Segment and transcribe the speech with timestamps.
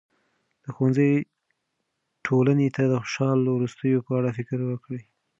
[0.63, 1.11] د ښوونځي
[2.25, 5.01] ټولنې ته د خوشاله وروستیو په اړه فکر وکړي.